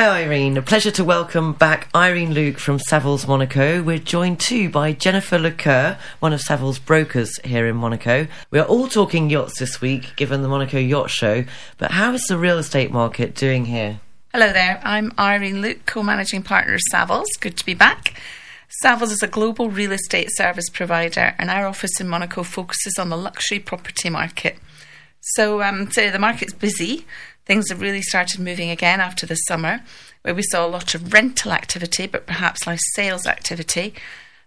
[0.00, 0.56] Hi, Irene.
[0.56, 3.82] A pleasure to welcome back Irene Luke from Savills Monaco.
[3.82, 8.26] We're joined too by Jennifer Lecoeur, one of Savills brokers here in Monaco.
[8.50, 11.44] We are all talking yachts this week, given the Monaco Yacht Show.
[11.76, 14.00] But how is the real estate market doing here?
[14.32, 14.80] Hello there.
[14.82, 17.26] I'm Irene Luke, co-managing partner of Savills.
[17.38, 18.18] Good to be back.
[18.82, 23.10] Savills is a global real estate service provider, and our office in Monaco focuses on
[23.10, 24.56] the luxury property market.
[25.20, 27.04] So, um, so the market's busy.
[27.50, 29.80] Things have really started moving again after the summer,
[30.22, 33.92] where we saw a lot of rental activity, but perhaps less sales activity.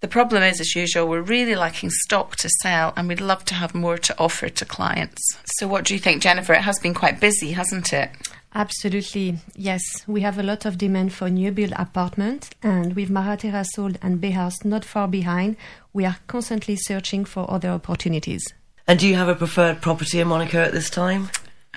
[0.00, 3.54] The problem is, as usual, we're really lacking stock to sell, and we'd love to
[3.54, 5.20] have more to offer to clients.
[5.58, 6.54] So, what do you think, Jennifer?
[6.54, 8.12] It has been quite busy, hasn't it?
[8.54, 9.82] Absolutely, yes.
[10.06, 14.22] We have a lot of demand for new build apartments, and with Mareterra sold and
[14.22, 15.58] Bay House not far behind,
[15.92, 18.54] we are constantly searching for other opportunities.
[18.88, 21.28] And do you have a preferred property in Monaco at this time?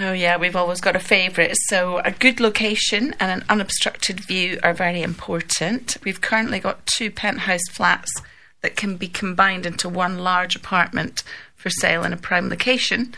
[0.00, 1.56] Oh, yeah, we've always got a favourite.
[1.66, 5.96] So, a good location and an unobstructed view are very important.
[6.04, 8.10] We've currently got two penthouse flats
[8.62, 11.24] that can be combined into one large apartment
[11.56, 13.12] for sale in a prime location.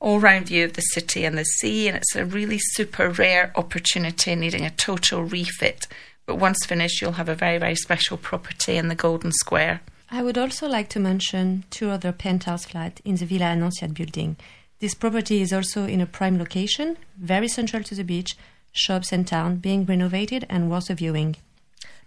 [0.00, 3.52] All round view of the city and the sea, and it's a really super rare
[3.54, 5.86] opportunity needing a total refit.
[6.24, 9.82] But once finished, you'll have a very, very special property in the Golden Square.
[10.10, 14.36] I would also like to mention two other penthouse flats in the Villa Annonciade building.
[14.84, 18.36] This property is also in a prime location, very central to the beach,
[18.70, 21.36] shops and town, being renovated and worth a viewing.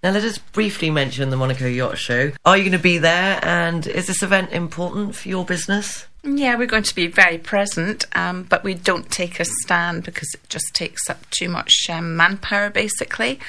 [0.03, 2.33] Now, let us briefly mention the Monaco Yacht Show.
[2.45, 6.05] Are you going to be there, and is this event important for your business?
[6.23, 10.31] Yeah, we're going to be very present, um, but we don't take a stand because
[10.35, 13.39] it just takes up too much um, manpower, basically.